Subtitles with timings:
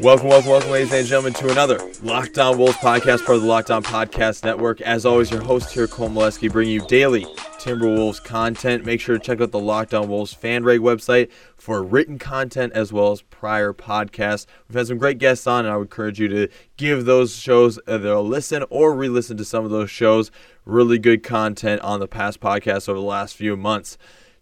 [0.00, 3.48] Welcome, welcome, welcome, ladies and gentlemen, to another Locked On Wolves podcast, part of the
[3.48, 4.80] Locked On Podcast Network.
[4.80, 7.24] As always, your host here, Cole Molesky, bringing you daily
[7.58, 8.84] Timberwolves content.
[8.84, 12.72] Make sure to check out the Locked On Wolves fan rate website for written content
[12.72, 14.46] as well as prior podcasts.
[14.68, 17.78] We've had some great guests on, and I would encourage you to give those shows
[17.86, 20.30] either a listen or re listen to some of those shows.
[20.64, 23.98] Really good content on the past podcasts over the last few months.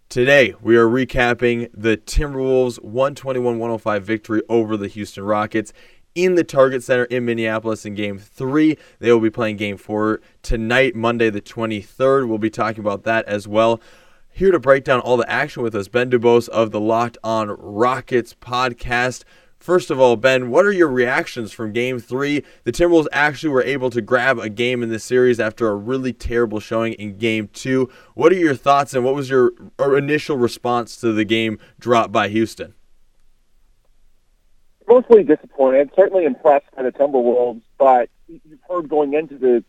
[0.08, 5.72] Today, we are recapping the Timberwolves 121 105 victory over the Houston Rockets
[6.14, 8.78] in the Target Center in Minneapolis in game three.
[9.00, 12.28] They will be playing game four tonight, Monday, the 23rd.
[12.28, 13.80] We'll be talking about that as well.
[14.30, 17.48] Here to break down all the action with us, Ben DuBose of the Locked On
[17.48, 19.24] Rockets podcast.
[19.66, 22.44] First of all, Ben, what are your reactions from game three?
[22.62, 26.12] The Timberwolves actually were able to grab a game in this series after a really
[26.12, 27.90] terrible showing in game two.
[28.14, 29.50] What are your thoughts and what was your
[29.80, 32.74] initial response to the game dropped by Houston?
[34.86, 39.64] Mostly disappointed, certainly impressed by the Timberwolves, but you've heard going into the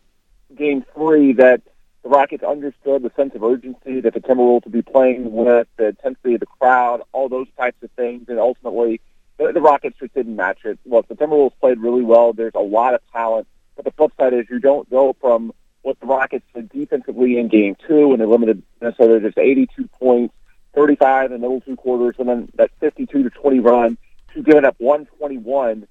[0.55, 1.63] game three that
[2.03, 5.87] the Rockets understood the sense of urgency that the Timberwolves would be playing with, the
[5.87, 9.01] intensity of the crowd, all those types of things, and ultimately
[9.37, 10.79] the, the Rockets just didn't match it.
[10.85, 12.33] Look, the Timberwolves played really well.
[12.33, 15.99] There's a lot of talent, but the flip side is you don't go from what
[15.99, 20.33] the Rockets did defensively in Game Two, and they limited Minnesota just 82 points,
[20.75, 23.97] 35 in the middle two quarters, and then that 52 to 20 run
[24.33, 25.87] to giving up 121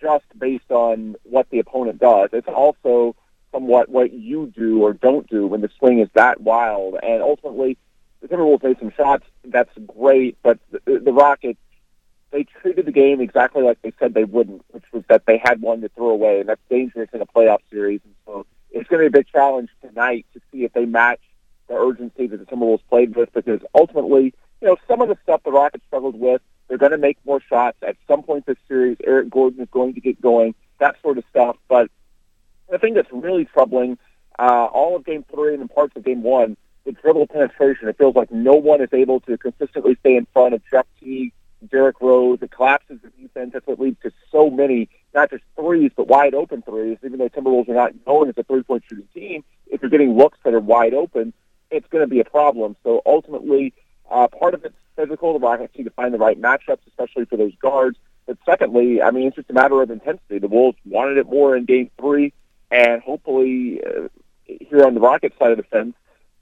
[0.00, 2.30] just based on what the opponent does.
[2.32, 3.14] It's also
[3.52, 6.96] somewhat what you do or don't do when the swing is that wild.
[7.02, 7.78] And ultimately,
[8.20, 9.24] the Timberwolves made some shots.
[9.44, 11.58] That's great, but the, the Rockets
[12.30, 15.60] they treated the game exactly like they said they wouldn't, which was that they had
[15.60, 18.00] one to throw away, and that's dangerous in a playoff series.
[18.04, 21.20] And so it's going to be a big challenge tonight to see if they match
[21.68, 25.42] the urgency that the Timberwolves played with, because ultimately, you know, some of the stuff
[25.44, 28.96] the Rockets struggled with, they're going to make more shots at some point this series.
[29.04, 31.56] Eric Gordon is going to get going, that sort of stuff.
[31.68, 31.90] But
[32.70, 33.98] the thing that's really troubling,
[34.38, 37.88] uh, all of Game Three and parts of Game One, the dribble penetration.
[37.88, 41.32] It feels like no one is able to consistently stay in front of Jeff Teague
[41.70, 42.38] Derrick Rose.
[42.42, 43.52] It collapses the defense.
[43.52, 46.98] That's what leads to so many, not just threes, but wide open threes.
[47.04, 50.38] Even though Timberwolves are not known as a three-point shooting team, if you're getting looks
[50.44, 51.32] that are wide open,
[51.70, 52.76] it's going to be a problem.
[52.84, 53.74] So ultimately,
[54.10, 55.32] uh, part of it's physical.
[55.32, 57.98] The Rockets need to find the right matchups, especially for those guards.
[58.26, 60.38] But secondly, I mean, it's just a matter of intensity.
[60.38, 62.32] The Wolves wanted it more in Game Three,
[62.70, 64.08] and hopefully, uh,
[64.44, 65.94] here on the Rockets side of the fence,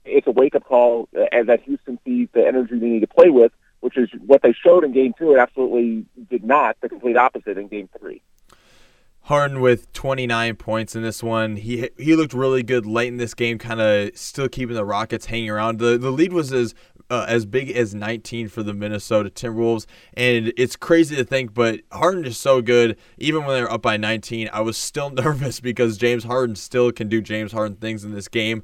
[0.03, 3.51] it's a wake-up call uh, that Houston sees the energy they need to play with
[3.85, 5.35] which is what they showed in game two.
[5.35, 6.75] It absolutely did not.
[6.81, 8.23] The complete opposite in game three.
[9.21, 11.57] Harden with 29 points in this one.
[11.57, 15.27] He he looked really good late in this game, kind of still keeping the Rockets
[15.27, 15.77] hanging around.
[15.77, 16.73] The the lead was as
[17.11, 19.85] uh, as big as 19 for the Minnesota Timberwolves,
[20.15, 22.97] and it's crazy to think, but Harden is so good.
[23.19, 27.07] Even when they're up by 19, I was still nervous because James Harden still can
[27.07, 28.63] do James Harden things in this game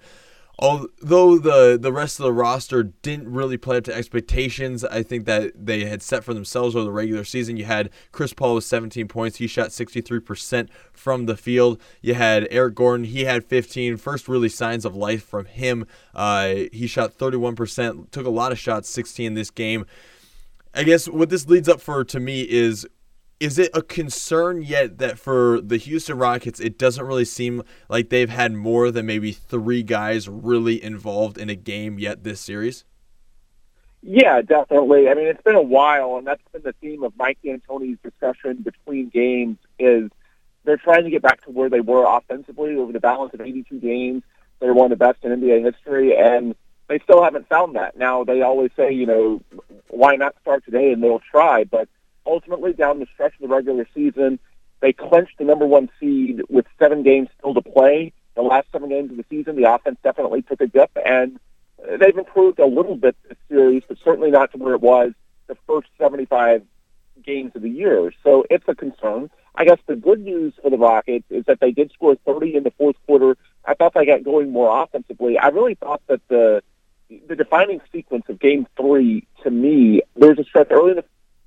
[0.61, 5.25] although the the rest of the roster didn't really play up to expectations, I think
[5.25, 7.57] that they had set for themselves over the regular season.
[7.57, 9.37] You had Chris Paul with 17 points.
[9.37, 11.81] He shot 63% from the field.
[12.01, 13.05] You had Eric Gordon.
[13.05, 13.97] He had 15.
[13.97, 15.87] First really signs of life from him.
[16.13, 18.11] Uh, he shot 31%.
[18.11, 19.85] Took a lot of shots, 16 this game.
[20.73, 22.87] I guess what this leads up for to me is
[23.41, 28.09] is it a concern yet that for the Houston Rockets, it doesn't really seem like
[28.09, 32.85] they've had more than maybe three guys really involved in a game yet this series?
[34.03, 35.09] Yeah, definitely.
[35.09, 38.57] I mean, it's been a while, and that's been the theme of Mike D'Antoni's discussion
[38.57, 40.11] between games is
[40.63, 43.79] they're trying to get back to where they were offensively over the balance of 82
[43.79, 44.21] games.
[44.59, 46.53] They're one of the best in NBA history, and
[46.89, 47.97] they still haven't found that.
[47.97, 49.41] Now they always say, you know,
[49.88, 51.63] why not start today, and they'll try.
[51.63, 51.89] But
[52.25, 54.39] ultimately, down the stretch of the regular season,
[54.81, 58.13] they clinched the number one seed with seven games still to play.
[58.35, 61.39] The last seven games of the season, the offense definitely took a dip, and
[62.00, 65.12] they've improved a little bit this series, but certainly not to where it was
[65.47, 66.63] the first 75
[67.23, 68.13] games of the year.
[68.24, 69.29] So it's a concern.
[69.53, 72.63] I guess the good news for the Rockets is that they did score 30 in
[72.63, 73.38] the fourth quarter.
[73.65, 75.38] I thought they got going more offensively.
[75.38, 76.63] I really thought that the
[77.27, 81.03] the defining sequence of Game Three to me, there's a stretch early in the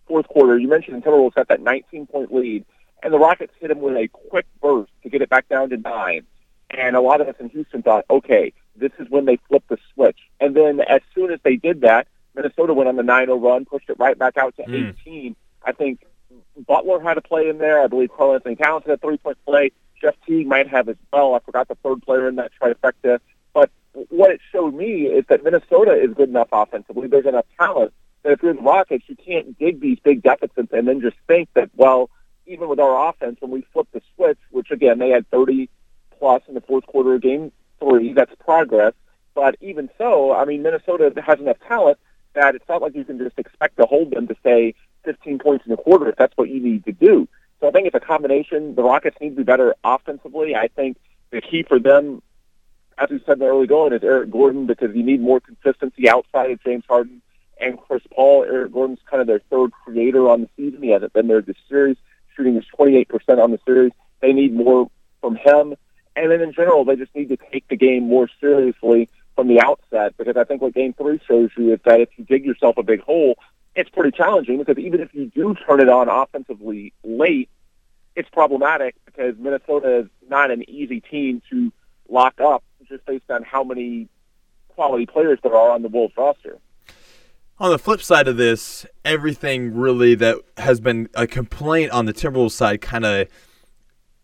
[0.06, 0.58] fourth quarter.
[0.58, 2.64] You mentioned the Timberwolves got that 19 point lead,
[3.02, 5.76] and the Rockets hit them with a quick burst to get it back down to
[5.76, 6.26] nine.
[6.70, 9.78] And a lot of us in Houston thought, okay, this is when they flip the
[9.92, 10.18] switch.
[10.40, 13.88] And then as soon as they did that, Minnesota went on the 9-0 run, pushed
[13.88, 14.94] it right back out to mm.
[15.00, 15.36] 18.
[15.64, 16.04] I think
[16.66, 17.80] Butler had a play in there.
[17.80, 19.70] I believe Karl-Anthony Towns had a three-point play.
[20.00, 21.34] Jeff Teague might have as well.
[21.34, 23.20] I forgot the third player in that trifecta.
[23.52, 23.70] But
[24.08, 27.06] what it showed me is that Minnesota is good enough offensively.
[27.06, 27.92] There's enough talent
[28.24, 31.48] that if you're the Rockets, you can't dig these big deficits and then just think
[31.54, 32.10] that, well,
[32.46, 35.68] even with our offense, when we flip the switch, which again, they had 30
[36.18, 38.94] plus in the fourth quarter of game three, that's progress.
[39.34, 41.98] But even so, I mean, Minnesota has enough talent
[42.34, 44.74] that it's not like you can just expect to hold them to say
[45.04, 47.28] 15 points in a quarter if that's what you need to do.
[47.60, 48.74] So I think it's a combination.
[48.74, 50.54] The Rockets need to be better offensively.
[50.54, 50.96] I think
[51.30, 52.22] the key for them,
[52.98, 56.08] as we said in the early going, is Eric Gordon because you need more consistency
[56.08, 57.22] outside of James Harden
[57.60, 58.44] and Chris Paul.
[58.44, 60.82] Eric Gordon's kind of their third creator on the season.
[60.82, 61.96] He hasn't been there this series,
[62.36, 63.92] shooting is 28% on the series.
[64.20, 64.90] They need more
[65.20, 65.74] from him.
[66.16, 69.60] And then in general, they just need to take the game more seriously from the
[69.60, 72.76] outset because I think what game three shows you is that if you dig yourself
[72.78, 73.36] a big hole,
[73.74, 77.48] it's pretty challenging because even if you do turn it on offensively late,
[78.14, 81.72] it's problematic because Minnesota is not an easy team to
[82.08, 84.08] lock up just based on how many
[84.68, 86.58] quality players there are on the Wolves roster.
[87.60, 92.12] On the flip side of this, everything really that has been a complaint on the
[92.12, 93.28] Timberwolves side kind of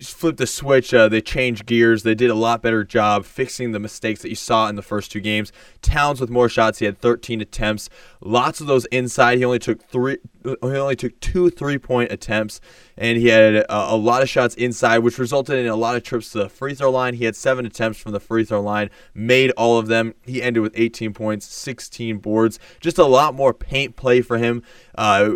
[0.01, 0.95] flipped the switch.
[0.95, 2.03] Uh, they changed gears.
[2.03, 5.13] They did a lot better job fixing the mistakes that you saw in the first
[5.13, 5.53] two games.
[5.83, 6.79] Towns with more shots.
[6.79, 7.91] He had 13 attempts.
[8.21, 9.39] Lots of those inside.
[9.39, 10.19] He only took three.
[10.43, 12.63] He only took two three-point attempts,
[12.97, 16.03] and he had a, a lot of shots inside, which resulted in a lot of
[16.03, 17.15] trips to the free throw line.
[17.15, 20.15] He had seven attempts from the free throw line, made all of them.
[20.25, 22.59] He ended with 18 points, 16 boards.
[22.81, 24.63] Just a lot more paint play for him.
[24.95, 25.33] Uh,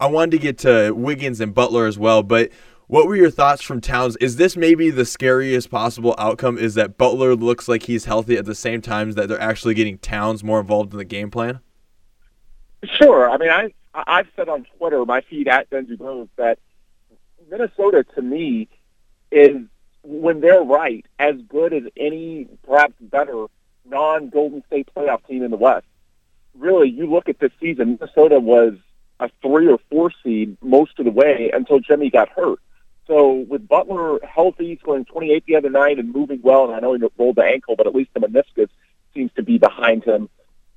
[0.00, 2.50] I wanted to get to Wiggins and Butler as well, but
[2.88, 4.16] what were your thoughts from Towns?
[4.16, 6.58] Is this maybe the scariest possible outcome?
[6.58, 9.98] Is that Butler looks like he's healthy at the same time that they're actually getting
[9.98, 11.60] Towns more involved in the game plan?
[12.84, 13.30] Sure.
[13.30, 16.58] I mean, I I've said on Twitter, my feed at Ben DuBose, that
[17.50, 18.68] Minnesota to me
[19.30, 19.56] is
[20.02, 23.46] when they're right as good as any, perhaps better
[23.84, 25.86] non-Golden State playoff team in the West.
[26.54, 28.74] Really, you look at this season, Minnesota was
[29.20, 32.60] a three or four seed most of the way until Jimmy got hurt.
[33.08, 36.92] So with Butler healthy, scoring 28 the other night and moving well, and I know
[36.92, 38.68] he rolled the ankle, but at least the meniscus
[39.14, 40.28] seems to be behind him.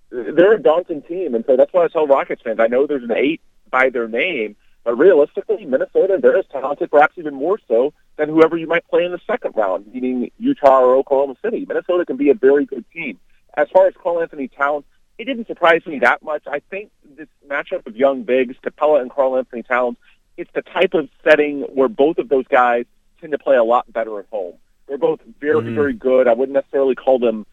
[0.10, 2.60] They're a daunting team, and so that's why I tell Rockets fans.
[2.60, 7.18] I know there's an eight by their name, but realistically, Minnesota they're as talented, perhaps
[7.18, 10.96] even more so than whoever you might play in the second round, meaning Utah or
[10.96, 11.66] Oklahoma City.
[11.68, 13.20] Minnesota can be a very good team.
[13.56, 14.86] As far as Karl-Anthony Towns,
[15.18, 16.44] it didn't surprise me that much.
[16.48, 19.98] I think this matchup of young bigs, Capela and Karl-Anthony Towns,
[20.38, 22.86] it's the type of setting where both of those guys
[23.20, 24.56] tend to play a lot better at home.
[24.88, 25.76] They're both very, mm-hmm.
[25.76, 26.28] very good.
[26.28, 27.46] I wouldn't necessarily call them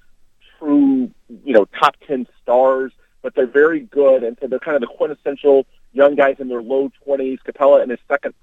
[0.59, 1.11] true,
[1.45, 2.93] you know, top 10 stars,
[3.23, 4.25] but they're very good.
[4.25, 7.39] And so they're kind of the quintessential young guys in their low 20s.
[7.47, 8.35] Capela in his second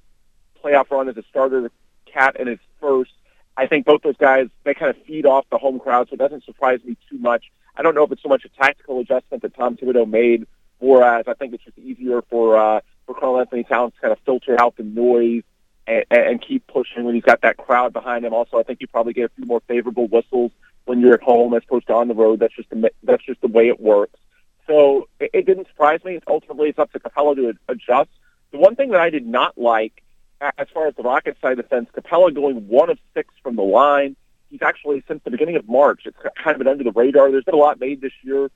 [0.64, 1.72] playoff run as a starter,
[2.12, 3.12] KAT in his first.
[3.58, 6.20] I think both those guys, they kind of feed off the home crowd, so it
[6.20, 7.46] doesn't surprise me too much.
[7.78, 10.46] I don't know if it's so much a tactical adjustment that Tom Thibodeau made,
[10.80, 14.60] whereas I think it's just easier for uh, for Karl-Anthony Towns to kind of filter
[14.60, 15.44] out the noise
[15.88, 18.34] and, and keep pushing when he's got that crowd behind him.
[18.34, 20.52] Also, I think you probably get a few more favorable whistles
[20.86, 22.40] when you're at home as opposed to on the road.
[22.40, 24.20] That's just the, that's just the way it works.
[24.68, 26.20] So it, it didn't surprise me.
[26.28, 28.10] Ultimately, it's up to Capela to adjust.
[28.52, 30.02] The one thing that I did not like,
[30.42, 33.56] as far as the Rockets side of the fence, Capela going one of six from
[33.56, 34.16] the line.
[34.50, 36.04] He's actually since the beginning of March.
[36.06, 37.32] It's kind of been under the radar.
[37.32, 38.50] There's been a lot made this year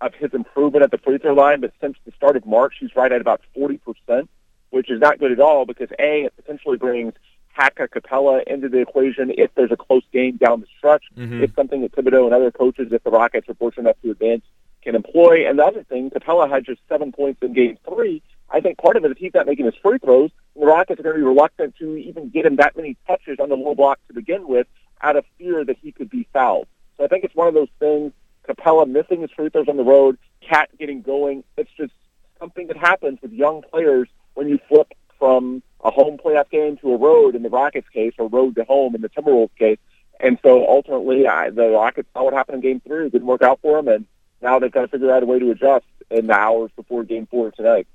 [0.00, 2.94] of his improvement at the free throw line, but since the start of March, he's
[2.96, 4.28] right at about 40%,
[4.70, 7.14] which is not good at all because A, it potentially brings
[7.48, 11.04] Hack-a-Capela into the equation if there's a close game down the stretch.
[11.16, 11.44] Mm-hmm.
[11.44, 14.42] It's something that Thibodeau and other coaches, if the Rockets are fortunate enough to advance,
[14.82, 15.48] can employ.
[15.48, 18.96] And the other thing, Capela had just seven points in game three, I think part
[18.96, 21.26] of it is he's not making his free throws, the Rockets are going to be
[21.26, 24.66] reluctant to even get him that many touches on the low block to begin with,
[25.02, 26.68] out of fear that he could be fouled.
[26.96, 28.12] So I think it's one of those things.
[28.48, 31.44] Capela missing his free throws on the road, KAT getting going.
[31.56, 31.92] It's just
[32.38, 36.92] something that happens with young players when you flip from a home playoff game to
[36.92, 39.78] a road in the Rockets case, or road to home in the Timberwolves case.
[40.20, 43.06] And so ultimately, I, the Rockets saw what happened in Game Three.
[43.06, 44.06] It didn't work out for them, and
[44.42, 47.26] now they've got to figure out a way to adjust in the hours before Game
[47.26, 47.86] Four tonight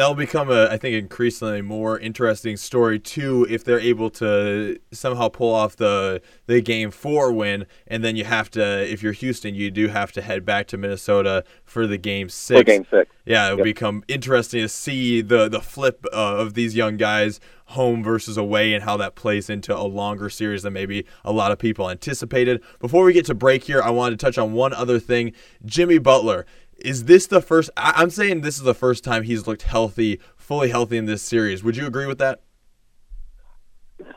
[0.00, 5.28] that'll become a I think increasingly more interesting story too if they're able to somehow
[5.28, 9.54] pull off the the game four win and then you have to if you're Houston
[9.54, 12.60] you do have to head back to Minnesota for the game six.
[12.60, 13.10] For game six.
[13.26, 13.64] Yeah, it'll yep.
[13.64, 18.72] become interesting to see the the flip uh, of these young guys home versus away
[18.72, 22.62] and how that plays into a longer series than maybe a lot of people anticipated.
[22.80, 25.32] Before we get to break here, I wanted to touch on one other thing.
[25.64, 26.46] Jimmy Butler
[26.84, 27.70] is this the first?
[27.76, 31.22] I, am saying this is the first time he's looked healthy, fully healthy in this
[31.22, 31.62] series.
[31.62, 32.40] Would you agree with that?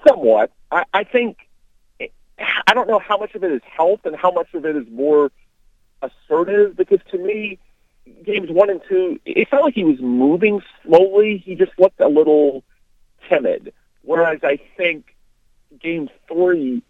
[0.08, 0.51] Somewhat.
[0.72, 1.38] I, I think.
[2.67, 4.86] I don't know how much of it is health and how much of it is
[4.89, 5.32] more
[6.01, 6.75] assertive.
[6.75, 7.60] Because to me,
[8.24, 11.38] games one and two, it felt like he was moving slowly.
[11.38, 12.63] He just looked a little
[13.29, 13.74] timid.
[14.01, 15.15] Whereas I think
[15.79, 16.82] game three,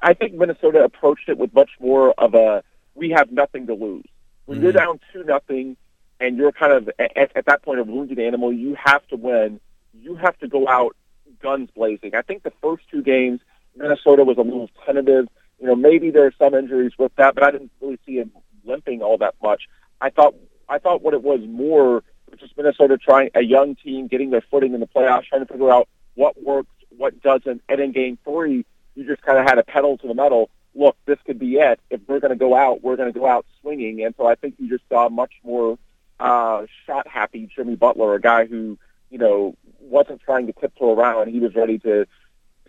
[0.00, 2.62] I think Minnesota approached it with much more of a
[2.94, 4.04] we have nothing to lose.
[4.48, 4.64] When mm-hmm.
[4.64, 5.76] you're down two nothing,
[6.20, 9.60] and you're kind of at, at that point a wounded animal, you have to win.
[9.92, 10.96] You have to go out
[11.42, 12.14] guns blazing.
[12.14, 13.40] I think the first two games,
[13.76, 15.28] Minnesota was a little tentative.
[15.60, 18.32] You know, maybe there are some injuries with that, but I didn't really see him
[18.64, 19.68] limping all that much.
[20.00, 20.34] I thought
[20.66, 24.44] I thought what it was more was just Minnesota trying a young team getting their
[24.50, 27.60] footing in the playoffs, trying to figure out what works, what doesn't.
[27.68, 28.64] And in game three,
[28.94, 31.80] you just kind of had a pedal to the metal look, this could be it.
[31.90, 34.04] If we're going to go out, we're going to go out swinging.
[34.04, 35.78] And so I think you just saw much more
[36.20, 38.78] uh, shot happy Jimmy Butler, a guy who,
[39.10, 41.28] you know, wasn't trying to tiptoe around.
[41.28, 42.06] He was ready to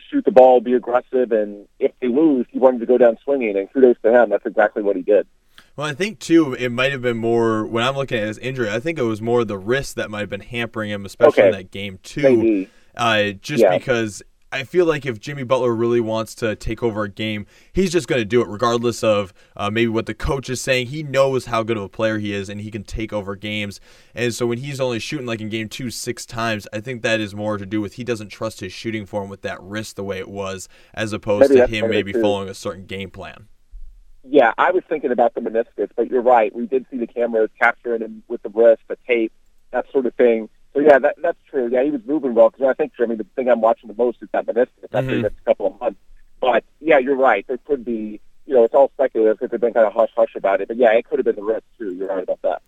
[0.10, 3.58] shoot the ball, be aggressive, and if they lose, he wanted to go down swinging.
[3.58, 4.30] And kudos to him.
[4.30, 5.28] That's exactly what he did.
[5.76, 8.70] Well, I think too, it might have been more when I'm looking at his injury.
[8.70, 11.48] I think it was more the wrist that might have been hampering him, especially okay.
[11.48, 12.68] in that game two.
[12.96, 13.78] Uh, just yeah.
[13.78, 17.92] because I feel like if Jimmy Butler really wants to take over a game, he's
[17.92, 20.88] just going to do it, regardless of uh, maybe what the coach is saying.
[20.88, 23.80] He knows how good of a player he is, and he can take over games.
[24.16, 27.20] And so when he's only shooting like in game two six times, I think that
[27.20, 30.04] is more to do with he doesn't trust his shooting form with that wrist the
[30.04, 33.48] way it was, as opposed maybe to him maybe following a certain game plan.
[34.24, 36.54] Yeah, I was thinking about the meniscus, but you're right.
[36.54, 39.32] We did see the cameras capturing him with the wrist, the tape,
[39.72, 41.70] that sort of thing so yeah, that, that's true.
[41.72, 43.96] Yeah, he was moving well because I think, I mean, the thing I'm watching the
[43.96, 45.26] most is that meniscus after mm-hmm.
[45.26, 46.00] a couple of months.
[46.40, 47.46] But yeah, you're right.
[47.48, 50.36] There could be, you know, it's all speculative because they've been kind of hush hush
[50.36, 50.68] about it.
[50.68, 51.94] But yeah, it could have been the wrist too.
[51.94, 52.62] You're right about that.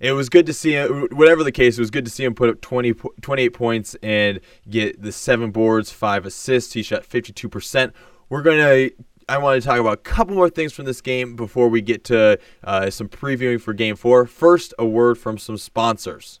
[0.00, 2.32] It was good to see him, whatever the case, it was good to see him
[2.32, 6.74] put up 20, 28 points and get the seven boards, five assists.
[6.74, 7.92] He shot 52%.
[8.28, 11.36] We're going to I want to talk about a couple more things from this game
[11.36, 14.24] before we get to uh, some previewing for Game 4.
[14.24, 16.40] First, a word from some sponsors.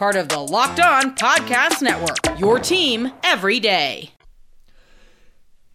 [0.00, 2.40] part of the Locked On Podcast Network.
[2.40, 4.12] Your team every day.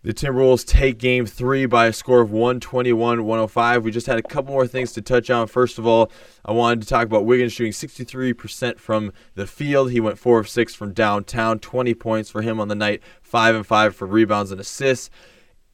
[0.01, 3.83] The Timberwolves take game three by a score of 121 105.
[3.83, 5.45] We just had a couple more things to touch on.
[5.45, 6.11] First of all,
[6.43, 9.91] I wanted to talk about Wiggins shooting 63% from the field.
[9.91, 13.55] He went 4 of 6 from downtown, 20 points for him on the night, 5
[13.57, 15.11] and 5 for rebounds and assists.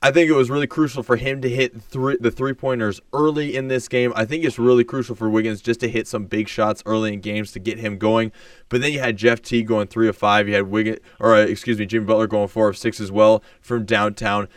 [0.03, 3.55] I think it was really crucial for him to hit three, the three pointers early
[3.55, 4.11] in this game.
[4.15, 7.21] I think it's really crucial for Wiggins just to hit some big shots early in
[7.21, 8.31] games to get him going.
[8.67, 10.47] But then you had Jeff T going three of five.
[10.47, 13.43] You had Wiggins, or uh, excuse me, Jimmy Butler going four of six as well
[13.61, 14.47] from downtown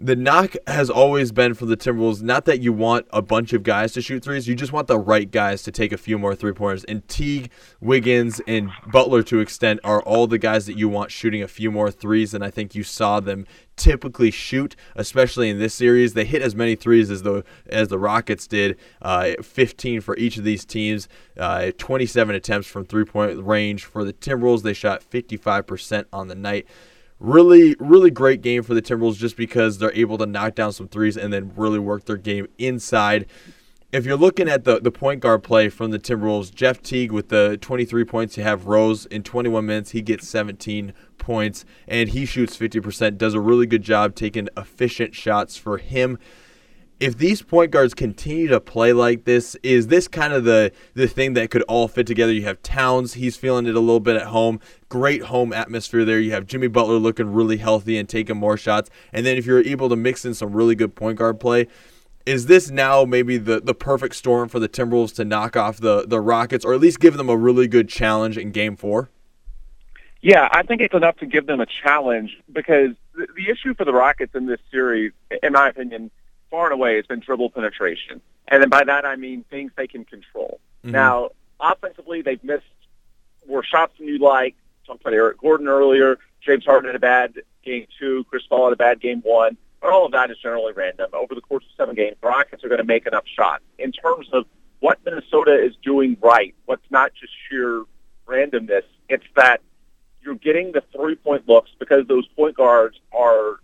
[0.00, 3.62] the knock has always been for the Timberwolves not that you want a bunch of
[3.62, 6.34] guys to shoot threes, you just want the right guys to take a few more
[6.34, 6.84] three pointers.
[6.84, 11.42] And Teague, Wiggins, and Butler to extent are all the guys that you want shooting
[11.42, 12.32] a few more threes.
[12.32, 16.14] And I think you saw them typically shoot, especially in this series.
[16.14, 20.38] They hit as many threes as the as the Rockets did, uh, 15 for each
[20.38, 24.62] of these teams, uh, 27 attempts from three point range for the Timberwolves.
[24.62, 26.66] They shot 55% on the night
[27.20, 30.88] really, really great game for the Timberwolves just because they're able to knock down some
[30.88, 33.26] threes and then really work their game inside.
[33.92, 37.28] if you're looking at the, the point guard play from the Timberwolves, Jeff Teague with
[37.28, 42.24] the 23 points, you have Rose in 21 minutes, he gets 17 points, and he
[42.24, 46.18] shoots 50%, does a really good job taking efficient shots for him.
[47.00, 51.08] If these point guards continue to play like this, is this kind of the the
[51.08, 52.30] thing that could all fit together?
[52.30, 54.60] You have Towns, he's feeling it a little bit at home.
[54.90, 56.20] Great home atmosphere there.
[56.20, 58.90] You have Jimmy Butler looking really healthy and taking more shots.
[59.14, 61.68] And then if you're able to mix in some really good point guard play,
[62.26, 66.06] is this now maybe the, the perfect storm for the Timberwolves to knock off the,
[66.06, 69.08] the Rockets or at least give them a really good challenge in game four?
[70.20, 73.86] Yeah, I think it's enough to give them a challenge because the, the issue for
[73.86, 76.10] the Rockets in this series, in my opinion,
[76.50, 78.20] far and away it's been dribble penetration.
[78.48, 80.60] And then by that I mean things they can control.
[80.84, 80.92] Mm-hmm.
[80.92, 81.30] Now,
[81.60, 82.64] offensively, they've missed
[83.48, 84.56] more shots than you'd like.
[84.86, 86.18] Talked about Eric Gordon earlier.
[86.40, 88.24] James Harden had a bad game two.
[88.24, 89.56] Chris Paul had a bad game one.
[89.80, 91.10] But all of that is generally random.
[91.14, 93.62] Over the course of seven games, the Rockets are going to make enough shots.
[93.78, 94.44] In terms of
[94.80, 97.84] what Minnesota is doing right, what's not just sheer
[98.26, 99.60] randomness, it's that
[100.22, 103.60] you're getting the three-point looks because those point guards are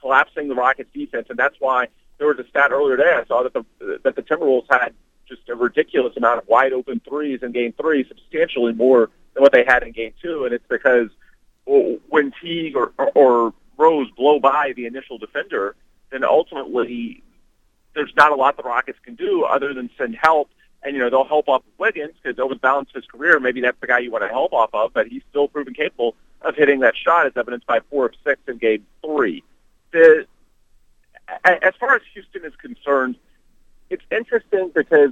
[0.00, 3.42] collapsing the Rockets' defense, and that's why there was a stat earlier today I saw
[3.42, 3.64] that the
[4.04, 4.94] that the Timberwolves had
[5.26, 9.52] just a ridiculous amount of wide open threes in Game Three, substantially more than what
[9.52, 11.08] they had in Game Two, and it's because
[11.66, 15.74] when Teague or, or, Rose blow by the initial defender,
[16.10, 17.24] then ultimately
[17.94, 20.48] there's not a lot the Rockets can do other than send help.
[20.84, 23.60] And, you know, they'll help off Wiggins because over the balance of his career, maybe
[23.60, 26.54] that's the guy you want to help off of, but he's still proven capable of
[26.54, 29.42] hitting that shot as evidenced by four of six in game three.
[29.90, 30.26] The,
[31.44, 33.16] as far as Houston is concerned,
[33.90, 35.10] it's interesting because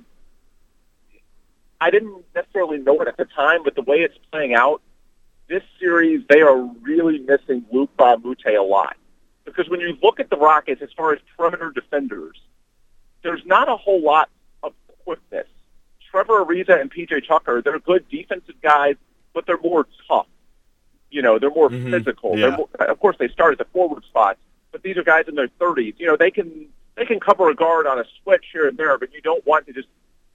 [1.80, 4.82] I didn't necessarily know it at the time, but the way it's playing out,
[5.48, 8.96] this series, they are really missing Luc Mbah a a lot.
[9.44, 12.40] Because when you look at the Rockets as far as perimeter defenders,
[13.22, 14.30] there's not a whole lot
[14.62, 14.72] of
[15.04, 15.46] quickness.
[16.10, 18.96] Trevor Ariza and PJ Tucker, they're good defensive guys,
[19.32, 20.26] but they're more tough.
[21.10, 21.90] You know, they're more mm-hmm.
[21.90, 22.38] physical.
[22.38, 22.48] Yeah.
[22.48, 24.38] They're more, of course, they start at the forward spot,
[24.72, 25.94] but these are guys in their 30s.
[25.98, 28.98] You know, they can they can cover a guard on a switch here and there,
[28.98, 29.88] but you don't want to just.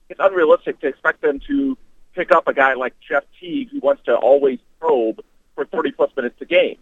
[0.08, 1.76] It's unrealistic to expect them to
[2.14, 5.20] pick up a guy like Jeff Teague who wants to always probe
[5.54, 6.78] for 30 plus minutes a game.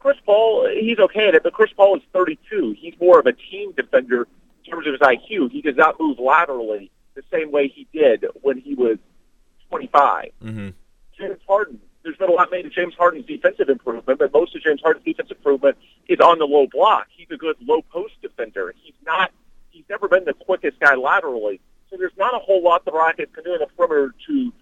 [0.00, 2.76] Chris Paul, he's okay at it, but Chris Paul is 32.
[2.78, 4.26] He's more of a team defender
[4.64, 5.50] in terms of his IQ.
[5.50, 8.98] He does not move laterally the same way he did when he was
[9.70, 10.30] 25.
[10.42, 10.68] Mm-hmm.
[11.18, 14.62] James Harden, there's been a lot made of James Harden's defensive improvement, but most of
[14.62, 17.08] James Harden's defensive improvement is on the low block.
[17.16, 18.74] He's a good low post defender.
[18.82, 19.32] He's not.
[19.70, 21.60] He's never been the quickest guy laterally.
[21.90, 24.52] So there's not a whole lot the Rockets can do in the perimeter to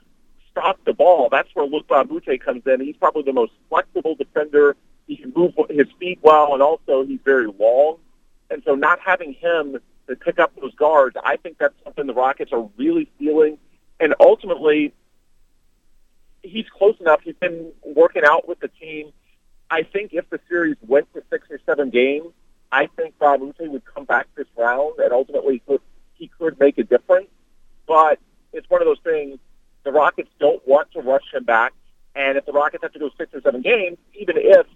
[0.50, 1.28] stop the ball.
[1.30, 2.80] That's where a Moute comes in.
[2.80, 4.76] He's probably the most flexible defender.
[5.06, 7.98] He can move his feet well, and also he's very long.
[8.50, 9.78] And so not having him
[10.08, 13.58] to pick up those guards, I think that's something the Rockets are really feeling.
[13.98, 14.92] And ultimately,
[16.42, 17.20] he's close enough.
[17.22, 19.12] He's been working out with the team.
[19.70, 22.28] I think if the series went to six or seven games,
[22.70, 25.80] I think Mbah a would come back this round, and ultimately he could,
[26.14, 27.28] he could make a difference.
[27.86, 28.18] But
[28.52, 29.38] it's one of those things
[29.84, 31.72] the Rockets don't want to rush him back.
[32.14, 34.66] And if the Rockets have to go six or seven games, even if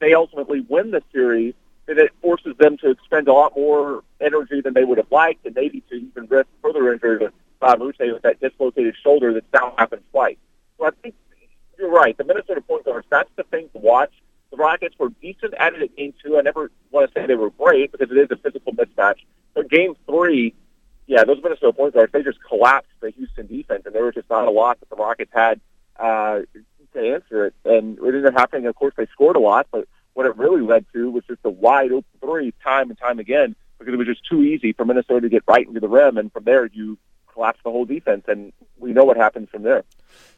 [0.00, 1.54] they ultimately win the series,
[1.86, 5.46] then it forces them to expend a lot more energy than they would have liked,
[5.46, 9.46] and maybe to even risk further injury to Mbah a with that dislocated shoulder that's
[9.52, 10.36] now happened twice.
[10.86, 11.14] I think
[11.78, 12.16] you're right.
[12.16, 14.12] The Minnesota point guards, that's the thing to watch.
[14.50, 16.36] The Rockets were decent at it at game two.
[16.36, 19.18] I never want to say they were great because it is a physical mismatch.
[19.54, 20.54] But game three,
[21.06, 24.28] yeah, those Minnesota point guards, they just collapsed the Houston defense, and there was just
[24.28, 25.60] not a lot that the Rockets had
[25.98, 26.40] uh,
[26.94, 27.54] to answer it.
[27.64, 28.66] And it ended up happening.
[28.66, 31.50] Of course, they scored a lot, but what it really led to was just a
[31.50, 35.22] wide open three time and time again because it was just too easy for Minnesota
[35.22, 36.98] to get right into the rim, and from there you
[37.40, 39.82] collapse the whole defense, and we know what happens from there.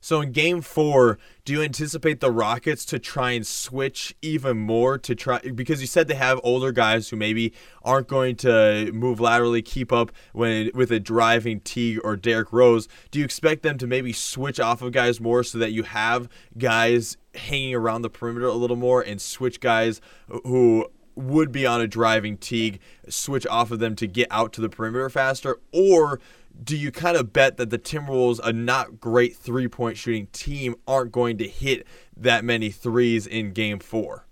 [0.01, 4.99] So in game four, do you anticipate the Rockets to try and switch even more
[4.99, 9.19] to try because you said they have older guys who maybe aren't going to move
[9.19, 12.87] laterally, keep up when with a driving Teague or Derrick Rose.
[13.11, 16.29] Do you expect them to maybe switch off of guys more so that you have
[16.57, 20.01] guys hanging around the perimeter a little more and switch guys
[20.45, 24.61] who would be on a driving Teague, switch off of them to get out to
[24.61, 26.21] the perimeter faster, or
[26.63, 30.75] do you kind of bet that the Timberwolves, a not great three point shooting team,
[30.87, 34.27] aren't going to hit that many threes in game four?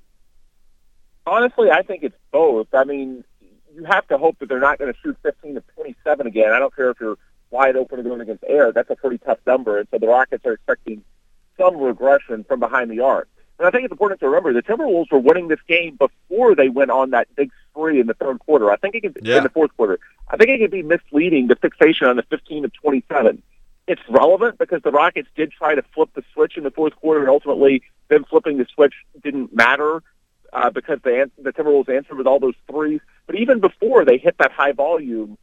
[1.26, 2.68] Honestly, I think it's both.
[2.72, 3.24] I mean,
[3.74, 6.52] you have to hope that they're not going to shoot 15 to 27 again.
[6.52, 7.18] I don't care if you're
[7.50, 8.72] wide open or going against air.
[8.72, 9.78] That's a pretty tough number.
[9.78, 11.04] And so the Rockets are expecting
[11.58, 13.28] some regression from behind the arc.
[13.60, 16.70] And I think it's important to remember the Timberwolves were winning this game before they
[16.70, 18.70] went on that big spree in the third quarter.
[18.70, 19.36] I think it could Yeah.
[19.36, 19.98] in the fourth quarter.
[20.30, 23.42] I think it could be misleading the fixation on the 15 of 27.
[23.86, 27.20] It's relevant because the Rockets did try to flip the switch in the fourth quarter,
[27.20, 30.02] and ultimately them flipping the switch didn't matter
[30.54, 33.00] uh, because the the Timberwolves answered with all those threes.
[33.26, 35.36] But even before they hit that high volume,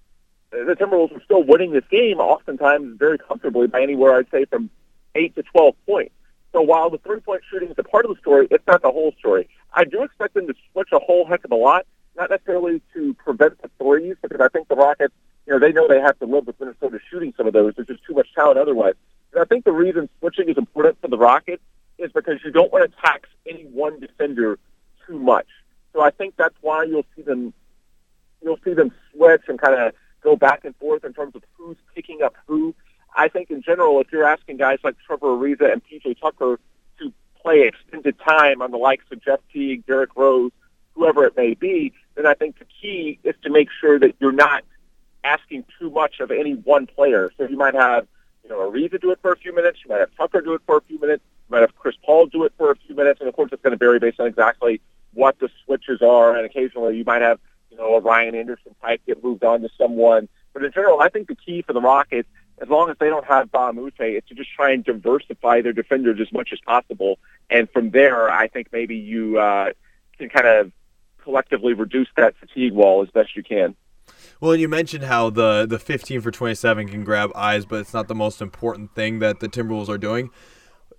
[0.52, 4.46] uh, the Timberwolves were still winning this game, oftentimes very comfortably by anywhere I'd say
[4.46, 4.72] from
[5.14, 6.14] eight to 12 points.
[6.58, 9.14] So while the three-point shooting is a part of the story, it's not the whole
[9.20, 9.48] story.
[9.74, 13.14] I do expect them to switch a whole heck of a lot, not necessarily to
[13.14, 15.14] prevent the threes, because I think the Rockets,
[15.46, 17.76] you know, they know they have to live with Minnesota shooting some of those.
[17.76, 18.96] There's just too much talent otherwise.
[19.34, 21.62] And I think the reason switching is important for the Rockets
[22.00, 24.58] is because you don't want to tax any one defender
[25.06, 25.46] too much.
[25.94, 27.54] So I think that's why you'll see them
[28.42, 29.94] you'll see them switch and kind of
[30.24, 32.74] go back and forth in terms of who's picking up who.
[33.16, 36.60] I think in general, if you're asking guys like Trevor Ariza and PJ Tucker
[37.00, 40.52] to play extended time on the likes of Jeff Teague, Derrick Rose,
[40.94, 44.32] whoever it may be, then I think the key is to make sure that you're
[44.32, 44.64] not
[45.24, 47.32] asking too much of any one player.
[47.38, 48.08] So you might have,
[48.44, 50.62] you know, Ariza do it for a few minutes, you might have Tucker do it
[50.66, 53.20] for a few minutes, you might have Chris Paul do it for a few minutes,
[53.20, 54.82] and of course it's going to vary based on exactly
[55.14, 57.40] what the switches are, and occasionally you might have,
[57.72, 60.30] you know, a Ryan Anderson type get moved on to someone.
[60.54, 63.26] But in general, I think the key for the Rockets, as long as they don't
[63.26, 66.60] have Mbah a Moute, it's to just try and diversify their defenders as much as
[66.60, 67.20] possible.
[67.50, 69.72] And from there, I think maybe you uh,
[70.18, 70.72] can kind of
[71.22, 73.76] collectively reduce that fatigue wall as best you can.
[74.40, 77.94] Well, and you mentioned how the the 15 for 27 can grab eyes, but it's
[77.94, 80.30] not the most important thing that the Timberwolves are doing.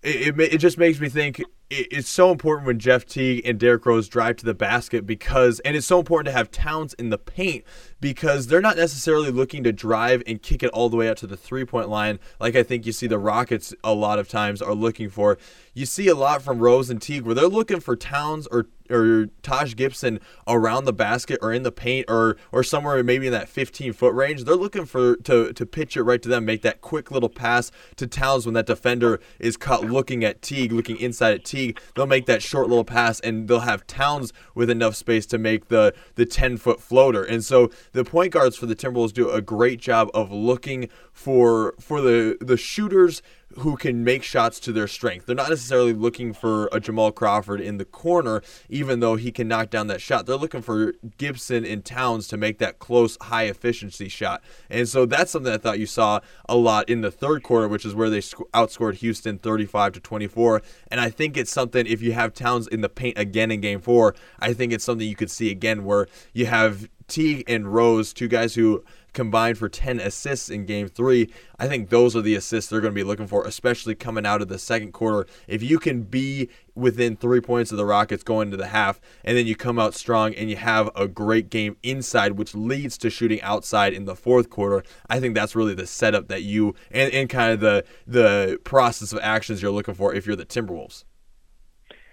[0.03, 3.85] It, it, it just makes me think it's so important when Jeff Teague and Derrick
[3.85, 7.19] Rose drive to the basket because, and it's so important to have Towns in the
[7.19, 7.65] paint
[8.01, 11.27] because they're not necessarily looking to drive and kick it all the way out to
[11.27, 14.63] the three point line like I think you see the Rockets a lot of times
[14.63, 15.39] are looking for.
[15.75, 19.27] You see a lot from Rose and Teague where they're looking for Towns or or
[19.43, 23.49] Taj Gibson around the basket or in the paint or or somewhere maybe in that
[23.49, 24.45] 15 foot range.
[24.45, 27.71] They're looking for to to pitch it right to them, make that quick little pass
[27.97, 31.58] to Towns when that defender is caught looking at Teague, looking inside at Teague.
[31.95, 35.69] They'll make that short little pass and they'll have Towns with enough space to make
[35.69, 37.25] the the 10 foot floater.
[37.25, 41.75] And so the point guards for the Timberwolves do a great job of looking for
[41.81, 43.23] for the the shooters
[43.59, 45.27] who can make shots to their strength.
[45.27, 49.49] They're not necessarily looking for a Jamal Crawford in the corner, even though he can
[49.49, 50.27] knock down that shot.
[50.27, 54.43] They're looking for Gibson and Towns to make that close, high efficiency shot.
[54.71, 57.85] And so that's something I thought you saw a lot in the third quarter, which
[57.85, 60.63] is where they outscored Houston 35 to 24.
[60.91, 63.81] And I think it's something, if you have Towns in the paint again in game
[63.81, 68.13] four, I think it's something you could see again where you have Teague and Rose,
[68.13, 71.33] two guys who combined for 10 assists in game three.
[71.59, 74.43] I think those are the assists they're going to be looking for, especially coming out
[74.43, 75.27] of the second quarter.
[75.47, 79.37] If you can be within three points of the Rockets going into the half, and
[79.37, 83.11] then you come out strong and you have a great game inside, which leads to
[83.11, 87.13] shooting outside in the fourth quarter, I think that's really the setup that you and,
[87.13, 91.05] and kind of the the process of actions you're looking for if you're the Timberwolves.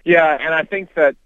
[0.04, 1.16] Yeah, and I think that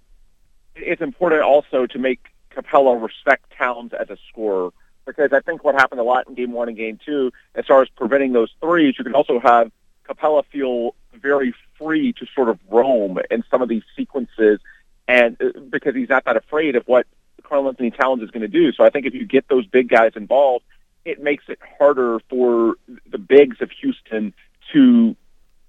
[0.75, 2.21] it's important also to make
[2.55, 4.71] Capela respect Towns as a scorer
[5.07, 7.83] because I think what happened a lot in game one and game two, as far
[7.83, 9.71] as preventing those threes, you can also have
[10.09, 14.61] Capela feel very free to sort of roam in some of these sequences
[15.09, 17.07] and uh, because he's not that afraid of what
[17.43, 18.73] Karl-Anthony Towns is going to do.
[18.73, 20.65] So I think if you get those big guys involved,
[21.05, 22.75] it makes it harder for
[23.11, 24.35] the bigs of Houston
[24.73, 25.17] to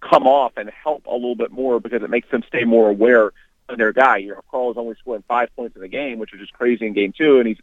[0.01, 3.31] come off and help a little bit more because it makes them stay more aware
[3.69, 4.17] of their guy.
[4.17, 6.85] You know, Carl is only scoring five points in the game, which is just crazy
[6.85, 7.59] in game two, and he's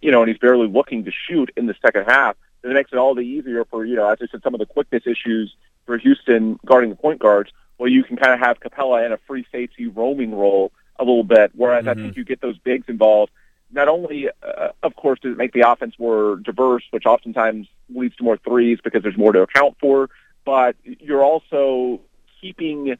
[0.00, 2.36] you know, and he's barely looking to shoot in the second half.
[2.62, 4.60] And it makes it all the easier for, you know, as I said, some of
[4.60, 5.54] the quickness issues
[5.86, 7.50] for Houston guarding the point guards.
[7.78, 11.22] Well, you can kind of have Capella in a free safety roaming role a little
[11.22, 11.88] bit, whereas Mhm.
[11.88, 13.32] I think you get those bigs involved.
[13.70, 18.16] Not only, uh, of course, does it make the offense more diverse, which oftentimes leads
[18.16, 20.10] to more threes because there's more to account for,
[20.44, 22.00] but you're also
[22.40, 22.96] keeping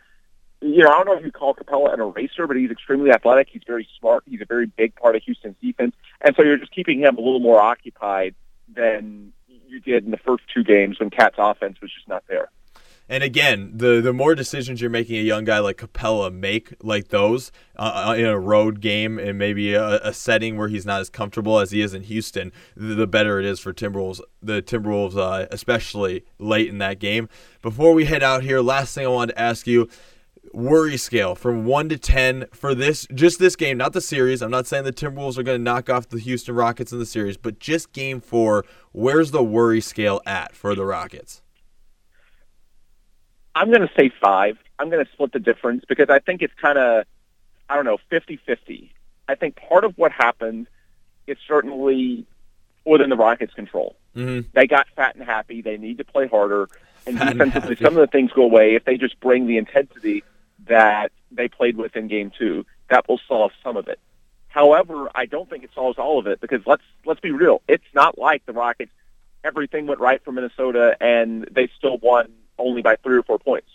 [0.60, 3.48] you know, I don't know if you call Capella an eraser, but he's extremely athletic.
[3.50, 4.24] He's very smart.
[4.26, 5.94] He's a very big part of Houston's defense.
[6.20, 8.34] And so you're just keeping him a little more occupied
[8.74, 12.50] than you did in the first two games when KAT's offense was just not there.
[13.10, 17.08] And again, the the more decisions you're making a young guy like Capella make, like
[17.08, 21.08] those uh, in a road game and maybe a, a setting where he's not as
[21.08, 24.20] comfortable as he is in Houston, the, the better it is for Timberwolves.
[24.42, 27.30] The Timberwolves, uh, especially late in that game.
[27.62, 29.88] Before we head out here, last thing I wanted to ask you:
[30.52, 34.42] worry scale from one to ten for this, just this game, not the series.
[34.42, 37.06] I'm not saying the Timberwolves are going to knock off the Houston Rockets in the
[37.06, 38.64] series, but just game four.
[38.92, 41.42] Where's the worry scale at for the Rockets?
[43.54, 44.56] I'm going to say five.
[44.78, 47.04] I'm going to split the difference because I think it's kind of,
[47.68, 48.90] I don't know, 50-50.
[49.28, 50.68] I think part of what happened
[51.26, 52.24] is certainly
[52.84, 53.96] within the Rockets' control.
[54.16, 54.48] Mm-hmm.
[54.54, 55.60] They got fat and happy.
[55.60, 56.68] They need to play harder.
[57.06, 60.24] And defensively, some of the things go away if they just bring the intensity
[60.68, 62.64] that they played with in game two.
[62.88, 63.98] That will solve some of it.
[64.48, 67.62] However, I don't think it solves all of it because let's let's be real.
[67.68, 68.92] It's not like the Rockets.
[69.44, 73.68] Everything went right for Minnesota, and they still won only by three or four points.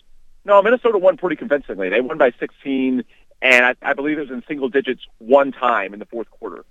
[0.44, 1.88] No, Minnesota won pretty convincingly.
[1.88, 3.02] They won by 16,
[3.40, 6.64] and I, I believe it was in single digits one time in the fourth quarter.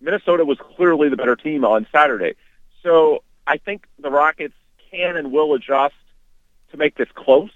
[0.00, 2.34] Minnesota was clearly the better team on Saturday.
[2.82, 4.54] So I think the Rockets
[4.90, 5.94] can and will adjust
[6.70, 7.50] to make this close.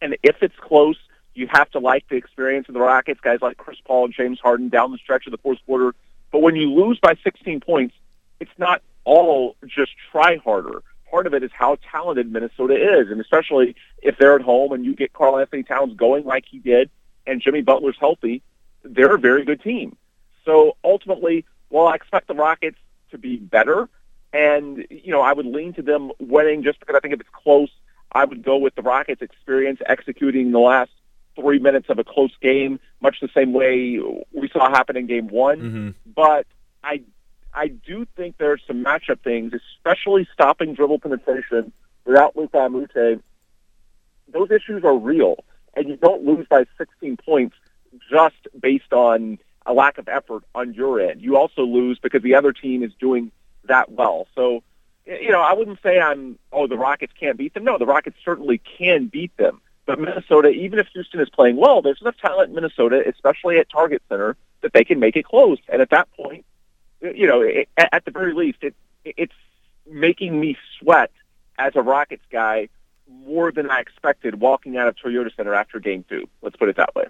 [0.00, 0.96] And if it's close,
[1.38, 4.40] you have to like the experience of the Rockets, guys like Chris Paul and James
[4.40, 5.94] Harden down the stretch of the fourth quarter.
[6.32, 7.94] But when you lose by 16 points,
[8.40, 10.82] it's not all just try harder.
[11.10, 14.84] Part of it is how talented Minnesota is, and especially if they're at home and
[14.84, 16.90] you get Karl-Anthony Towns going like he did,
[17.26, 18.42] and Jimmy Butler's healthy,
[18.82, 19.96] they're a very good team.
[20.44, 22.78] So ultimately, while I expect the Rockets
[23.12, 23.88] to be better,
[24.32, 27.30] and you know I would lean to them winning just because I think if it's
[27.32, 27.70] close,
[28.12, 30.90] I would go with the Rockets' experience executing the last
[31.38, 33.98] three minutes of a close game, much the same way
[34.32, 35.60] we saw happen in Game One.
[35.60, 35.94] Mhm.
[36.14, 36.46] But
[36.82, 37.02] I
[37.54, 41.72] I do think there's some matchup things, especially stopping dribble penetration
[42.04, 43.22] without Luc Mbah a Moute.
[44.28, 47.56] Those issues are real, and you don't lose by 16 points
[48.10, 51.22] just based on a lack of effort on your end.
[51.22, 53.32] You also lose because the other team is doing
[53.64, 54.26] that well.
[54.34, 54.62] So,
[55.06, 57.64] you know, I wouldn't say I'm, oh, the Rockets can't beat them.
[57.64, 59.60] No, the Rockets certainly can beat them.
[59.88, 63.70] But Minnesota, even if Houston is playing well, there's enough talent in Minnesota, especially at
[63.70, 65.56] Target Center, that they can make it close.
[65.66, 66.44] And at that point,
[67.00, 68.74] you know, it, at the very least, it,
[69.06, 69.32] it's
[69.90, 71.10] making me sweat
[71.58, 72.68] as a Rockets guy
[73.24, 76.28] more than I expected walking out of Toyota Center after Game Two.
[76.42, 77.04] Let's put it that way.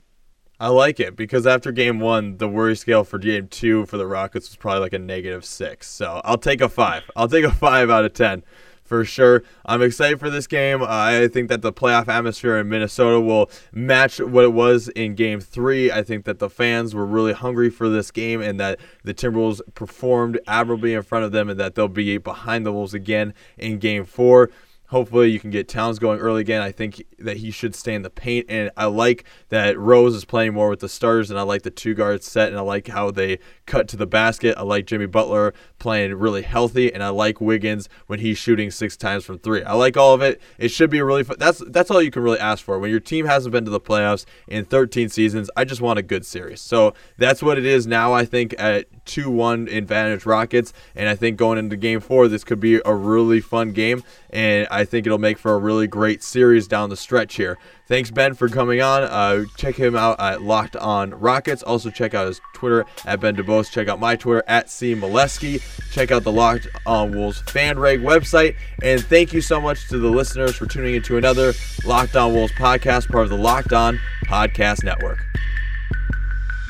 [0.61, 4.07] I like it because after game one, the worry scale for game two for the
[4.07, 5.89] Rockets was probably like a negative six.
[5.89, 7.03] So I'll take a five.
[7.17, 8.45] I'll take a five out of ten
[8.89, 9.43] for sure.
[9.67, 10.83] I'm excited for this game.
[10.83, 15.41] I think that the playoff atmosphere in Minnesota will match what it was in game
[15.41, 15.93] three.
[15.93, 19.61] I think that the fans were really hungry for this game and that the Timberwolves
[19.75, 23.79] performed admirably in front of them and that they'll be behind the Wolves again in
[23.79, 24.51] game four.
[24.89, 26.63] Hopefully, you can get Towns going early again.
[26.63, 30.25] I think that he should stay in the paint, and I like that Rose is
[30.25, 32.89] playing more with the starters, and I like the two guard set, and I like
[32.89, 34.57] how they cut to the basket.
[34.57, 38.97] I like Jimmy Butler playing really healthy, and I like Wiggins when he's shooting six
[38.97, 39.63] times from three.
[39.63, 40.41] I like all of it.
[40.57, 41.37] It should be really fun.
[41.39, 43.81] That's that's all you can really ask for when your team hasn't been to the
[43.81, 45.51] playoffs in 13 seasons.
[45.55, 48.15] I just want a good series, so that's what it is now.
[48.15, 52.45] I think at two one advantage Rockets, and I think going into Game Four, this
[52.45, 56.23] could be a really fun game, and I think it'll make for a really great
[56.23, 57.59] series down the stretch here.
[57.87, 59.03] Thanks Ben for coming on.
[59.03, 61.63] Uh, check him out at Locked On Rockets.
[61.63, 63.71] Also check out his Twitter at Ben DuBose.
[63.71, 65.63] Check out my Twitter at C Molesky.
[65.91, 68.57] Check out the Locked On Wolves fan reg website.
[68.83, 72.53] And thank you so much to the listeners for tuning into another Locked On Wolves
[72.53, 75.19] podcast, part of the Locked On Podcast Network.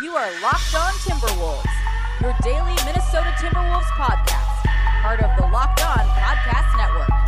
[0.00, 1.66] You are Locked On Timberwolves,
[2.20, 4.64] your daily Minnesota Timberwolves podcast,
[5.02, 7.27] part of the Locked On Podcast Network.